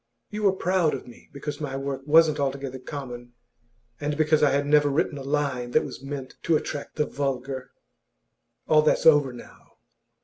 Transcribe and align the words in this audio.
You 0.31 0.41
were 0.41 0.51
proud 0.53 0.95
of 0.95 1.05
me 1.05 1.29
because 1.31 1.61
my 1.61 1.77
work 1.77 2.01
wasn't 2.07 2.39
altogether 2.39 2.79
common, 2.79 3.33
and 3.99 4.17
because 4.17 4.41
I 4.41 4.49
had 4.49 4.65
never 4.65 4.89
written 4.89 5.19
a 5.19 5.23
line 5.23 5.69
that 5.73 5.85
was 5.85 6.01
meant 6.01 6.37
to 6.41 6.55
attract 6.57 6.95
the 6.95 7.05
vulgar. 7.05 7.69
All 8.67 8.81
that's 8.81 9.05
over 9.05 9.31
now. 9.31 9.73